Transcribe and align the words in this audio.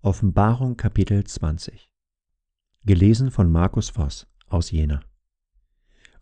Offenbarung 0.00 0.76
Kapitel 0.76 1.24
20 1.24 1.90
Gelesen 2.84 3.32
von 3.32 3.50
Markus 3.50 3.90
Voss 3.90 4.28
aus 4.46 4.70
Jena 4.70 5.00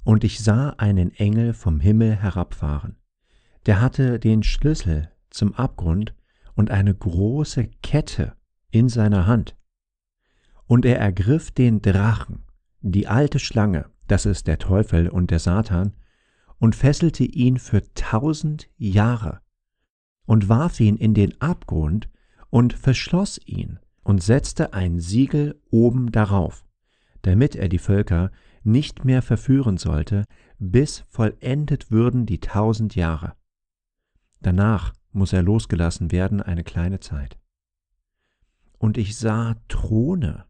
Und 0.03 0.25
ich 0.25 0.43
sah 0.43 0.71
einen 0.79 1.13
Engel 1.13 1.53
vom 1.53 1.81
Himmel 1.81 2.17
herabfahren. 2.17 2.97
Der 3.67 3.83
hatte 3.83 4.19
den 4.19 4.43
Schlüssel 4.43 5.11
zum 5.29 5.53
Abgrund 5.53 6.15
und 6.55 6.71
eine 6.71 6.95
große 6.95 7.67
Kette 7.83 8.35
in 8.71 8.89
seiner 8.89 9.27
Hand. 9.27 9.59
Und 10.65 10.87
er 10.87 10.99
ergriff 10.99 11.51
den 11.51 11.83
Drachen, 11.83 12.47
die 12.81 13.09
alte 13.09 13.39
Schlange, 13.39 13.91
das 14.07 14.25
ist 14.25 14.47
der 14.47 14.59
Teufel 14.59 15.11
und 15.11 15.31
der 15.31 15.39
Satan, 15.39 15.95
und 16.57 16.75
fesselte 16.75 17.25
ihn 17.25 17.59
für 17.59 17.83
tausend 17.93 18.71
Jahre 18.79 19.43
und 20.25 20.49
warf 20.49 20.81
ihn 20.81 20.97
in 20.97 21.13
den 21.13 21.39
Abgrund 21.43 22.09
und 22.51 22.73
verschloss 22.73 23.39
ihn 23.45 23.79
und 24.03 24.23
setzte 24.23 24.73
ein 24.73 25.01
Siegel 25.01 25.61
oben 25.71 26.13
darauf, 26.13 26.65
damit 27.23 27.57
er 27.57 27.69
die 27.69 27.79
Völker 27.79 28.31
nicht 28.63 29.05
mehr 29.05 29.23
verführen 29.23 29.79
sollte, 29.79 30.25
bis 30.59 31.01
vollendet 31.09 31.91
würden 31.91 32.27
die 32.27 32.41
tausend 32.41 32.95
Jahre. 32.95 33.35
Danach 34.41 34.93
muss 35.13 35.33
er 35.33 35.43
losgelassen 35.43 36.13
werden 36.13 36.43
eine 36.43 36.63
kleine 36.63 37.01
Zeit. 37.01 37.39
Und 38.79 38.99
ich 38.99 39.17
sah 39.17 39.57
Throne, 39.69 40.45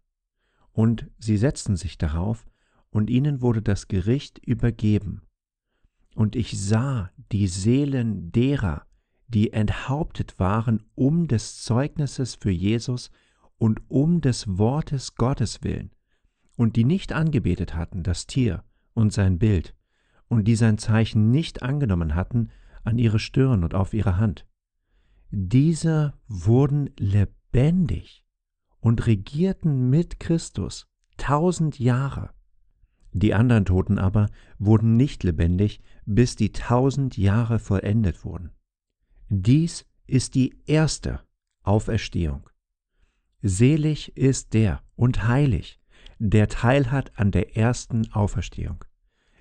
und 0.72 1.08
sie 1.18 1.36
setzten 1.36 1.76
sich 1.76 1.96
darauf, 1.96 2.46
und 2.90 3.08
ihnen 3.10 3.40
wurde 3.40 3.62
das 3.62 3.88
Gericht 3.88 4.38
übergeben. 4.38 5.22
Und 6.14 6.36
ich 6.36 6.60
sah 6.60 7.10
die 7.32 7.46
Seelen 7.46 8.32
derer, 8.32 8.86
die 9.28 9.52
enthauptet 9.52 10.38
waren 10.38 10.82
um 10.94 11.28
des 11.28 11.62
Zeugnisses 11.62 12.34
für 12.34 12.50
Jesus 12.50 13.10
und 13.58 13.80
um 13.88 14.20
des 14.20 14.58
Wortes 14.58 15.14
Gottes 15.16 15.62
willen, 15.62 15.90
und 16.56 16.76
die 16.76 16.84
nicht 16.84 17.12
angebetet 17.12 17.74
hatten 17.74 18.02
das 18.02 18.26
Tier 18.26 18.64
und 18.94 19.12
sein 19.12 19.38
Bild, 19.38 19.74
und 20.28 20.44
die 20.46 20.56
sein 20.56 20.78
Zeichen 20.78 21.30
nicht 21.30 21.62
angenommen 21.62 22.14
hatten 22.14 22.50
an 22.84 22.98
ihre 22.98 23.18
Stirn 23.18 23.64
und 23.64 23.74
auf 23.74 23.94
ihre 23.94 24.16
Hand. 24.16 24.46
Diese 25.30 26.14
wurden 26.28 26.90
lebendig 26.98 28.24
und 28.80 29.06
regierten 29.06 29.90
mit 29.90 30.20
Christus 30.20 30.86
tausend 31.16 31.78
Jahre. 31.78 32.30
Die 33.12 33.34
anderen 33.34 33.64
Toten 33.64 33.98
aber 33.98 34.28
wurden 34.58 34.96
nicht 34.96 35.24
lebendig, 35.24 35.80
bis 36.04 36.36
die 36.36 36.52
tausend 36.52 37.16
Jahre 37.16 37.58
vollendet 37.58 38.24
wurden. 38.24 38.50
Dies 39.28 39.84
ist 40.06 40.34
die 40.34 40.54
erste 40.66 41.20
Auferstehung. 41.62 42.48
Selig 43.42 44.16
ist 44.16 44.54
der 44.54 44.82
und 44.94 45.26
heilig, 45.26 45.80
der 46.18 46.48
Teil 46.48 46.90
hat 46.90 47.18
an 47.18 47.32
der 47.32 47.56
ersten 47.56 48.12
Auferstehung. 48.12 48.84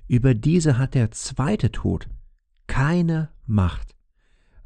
Über 0.08 0.34
diese 0.34 0.78
hat 0.78 0.96
der 0.96 1.12
zweite 1.12 1.72
Tod 1.72 2.10
keine 2.68 3.30
Macht, 3.46 3.96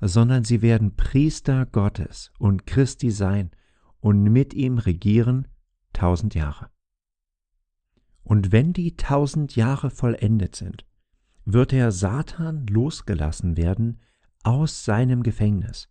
sondern 0.01 0.43
sie 0.43 0.61
werden 0.61 0.95
Priester 0.95 1.65
Gottes 1.65 2.31
und 2.39 2.65
Christi 2.65 3.11
sein 3.11 3.51
und 3.99 4.23
mit 4.23 4.53
ihm 4.53 4.77
regieren 4.77 5.47
tausend 5.91 6.33
Jahre. 6.33 6.69
Und 8.23 8.51
wenn 8.51 8.73
die 8.73 8.95
tausend 8.95 9.55
Jahre 9.55 9.89
vollendet 9.89 10.55
sind, 10.55 10.85
wird 11.45 11.71
der 11.71 11.91
Satan 11.91 12.67
losgelassen 12.67 13.57
werden 13.57 13.99
aus 14.43 14.85
seinem 14.85 15.23
Gefängnis 15.23 15.89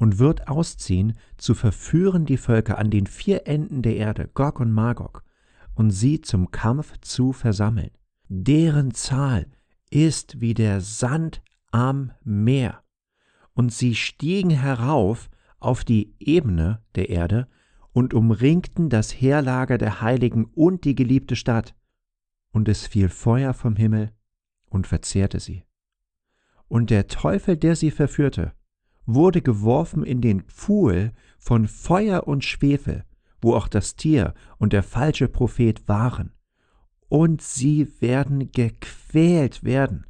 und 0.00 0.18
wird 0.18 0.48
ausziehen, 0.48 1.14
zu 1.36 1.54
verführen 1.54 2.24
die 2.24 2.38
Völker 2.38 2.78
an 2.78 2.90
den 2.90 3.06
vier 3.06 3.46
Enden 3.46 3.82
der 3.82 3.96
Erde, 3.96 4.28
Gog 4.32 4.58
und 4.58 4.72
Magog, 4.72 5.22
und 5.74 5.90
sie 5.90 6.20
zum 6.20 6.50
Kampf 6.50 6.98
zu 7.00 7.32
versammeln. 7.32 7.90
Deren 8.28 8.92
Zahl 8.92 9.46
ist 9.90 10.40
wie 10.40 10.54
der 10.54 10.80
Sand 10.80 11.42
am 11.70 12.12
Meer. 12.24 12.82
Und 13.52 13.72
sie 13.72 13.94
stiegen 13.94 14.50
herauf 14.50 15.28
auf 15.58 15.84
die 15.84 16.14
Ebene 16.18 16.82
der 16.94 17.10
Erde 17.10 17.46
und 17.92 18.14
umringten 18.14 18.88
das 18.88 19.12
Heerlager 19.12 19.76
der 19.76 20.00
Heiligen 20.00 20.44
und 20.46 20.84
die 20.84 20.94
geliebte 20.94 21.36
Stadt. 21.36 21.74
Und 22.52 22.68
es 22.68 22.86
fiel 22.86 23.08
Feuer 23.08 23.52
vom 23.52 23.76
Himmel 23.76 24.12
und 24.70 24.86
verzehrte 24.86 25.40
sie. 25.40 25.64
Und 26.70 26.90
der 26.90 27.08
Teufel, 27.08 27.56
der 27.56 27.74
sie 27.74 27.90
verführte, 27.90 28.52
wurde 29.04 29.42
geworfen 29.42 30.04
in 30.04 30.20
den 30.20 30.42
Pfuhl 30.42 31.12
von 31.36 31.66
Feuer 31.66 32.28
und 32.28 32.44
Schwefel, 32.44 33.04
wo 33.42 33.56
auch 33.56 33.66
das 33.66 33.96
Tier 33.96 34.34
und 34.56 34.72
der 34.72 34.84
falsche 34.84 35.26
Prophet 35.26 35.88
waren. 35.88 36.32
Und 37.08 37.42
sie 37.42 38.00
werden 38.00 38.52
gequält 38.52 39.64
werden, 39.64 40.06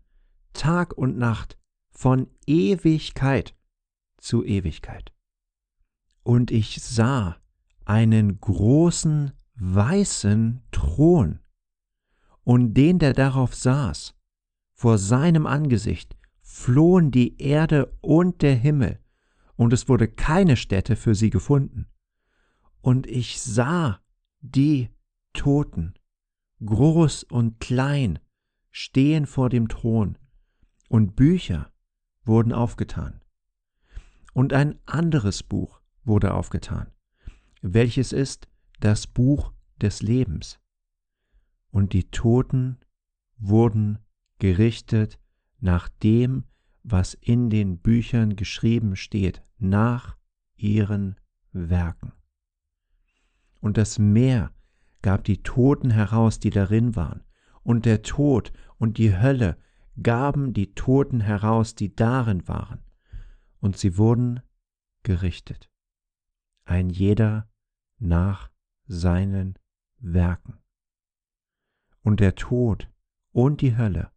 Tag 0.52 0.92
und 0.98 1.16
Nacht, 1.16 1.56
von 1.92 2.26
Ewigkeit 2.46 3.56
zu 4.18 4.44
Ewigkeit. 4.44 5.14
Und 6.24 6.50
ich 6.50 6.82
sah 6.82 7.38
einen 7.86 8.38
großen 8.38 9.32
weißen 9.54 10.60
Thron 10.72 11.38
und 12.44 12.74
den, 12.74 12.98
der 12.98 13.14
darauf 13.14 13.54
saß, 13.54 14.14
vor 14.74 14.98
seinem 14.98 15.46
Angesicht 15.46 16.19
flohen 16.52 17.12
die 17.12 17.40
Erde 17.40 17.96
und 18.00 18.42
der 18.42 18.56
Himmel, 18.56 18.98
und 19.54 19.72
es 19.72 19.88
wurde 19.88 20.08
keine 20.08 20.56
Stätte 20.56 20.96
für 20.96 21.14
sie 21.14 21.30
gefunden. 21.30 21.86
Und 22.80 23.06
ich 23.06 23.40
sah 23.40 24.00
die 24.40 24.90
Toten, 25.32 25.94
groß 26.64 27.22
und 27.22 27.60
klein, 27.60 28.18
stehen 28.72 29.26
vor 29.26 29.48
dem 29.48 29.68
Thron, 29.68 30.18
und 30.88 31.14
Bücher 31.14 31.72
wurden 32.24 32.52
aufgetan. 32.52 33.22
Und 34.34 34.52
ein 34.52 34.80
anderes 34.86 35.44
Buch 35.44 35.80
wurde 36.04 36.34
aufgetan, 36.34 36.88
welches 37.62 38.12
ist 38.12 38.48
das 38.80 39.06
Buch 39.06 39.52
des 39.80 40.02
Lebens. 40.02 40.58
Und 41.70 41.92
die 41.92 42.10
Toten 42.10 42.80
wurden 43.38 44.00
gerichtet 44.40 45.20
nach 45.60 45.88
dem, 45.88 46.44
was 46.82 47.14
in 47.14 47.50
den 47.50 47.78
Büchern 47.78 48.36
geschrieben 48.36 48.96
steht, 48.96 49.42
nach 49.58 50.16
ihren 50.56 51.16
Werken. 51.52 52.12
Und 53.60 53.76
das 53.76 53.98
Meer 53.98 54.52
gab 55.02 55.24
die 55.24 55.42
Toten 55.42 55.90
heraus, 55.90 56.40
die 56.40 56.50
darin 56.50 56.96
waren, 56.96 57.22
und 57.62 57.84
der 57.84 58.02
Tod 58.02 58.52
und 58.78 58.98
die 58.98 59.16
Hölle 59.16 59.58
gaben 60.02 60.54
die 60.54 60.74
Toten 60.74 61.20
heraus, 61.20 61.74
die 61.74 61.94
darin 61.94 62.48
waren, 62.48 62.80
und 63.60 63.76
sie 63.76 63.98
wurden 63.98 64.40
gerichtet, 65.02 65.70
ein 66.64 66.88
jeder 66.88 67.50
nach 67.98 68.50
seinen 68.86 69.58
Werken. 69.98 70.58
Und 72.02 72.20
der 72.20 72.34
Tod 72.34 72.88
und 73.32 73.60
die 73.60 73.76
Hölle 73.76 74.10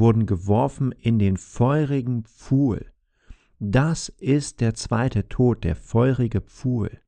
wurden 0.00 0.26
geworfen 0.26 0.90
in 0.90 1.20
den 1.20 1.36
feurigen 1.36 2.24
Pfuhl. 2.24 2.92
Das 3.60 4.08
ist 4.08 4.60
der 4.60 4.74
zweite 4.74 5.28
Tod, 5.28 5.62
der 5.62 5.76
feurige 5.76 6.40
Pfuhl. 6.40 6.98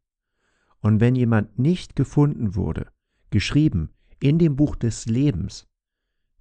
Und 0.81 1.01
wenn 1.01 1.17
jemand 1.17 1.59
nicht 1.59 1.97
gefunden 1.97 2.55
wurde, 2.55 2.87
geschrieben 3.31 3.95
in 4.21 4.39
dem 4.39 4.55
Buch 4.55 4.77
des 4.77 5.07
Lebens, 5.07 5.67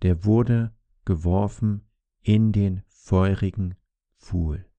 der 0.04 0.26
wurde 0.26 0.76
geworfen 1.06 1.88
in 2.22 2.52
den 2.52 2.84
feurigen 2.90 3.76
Pfuhl. 4.20 4.71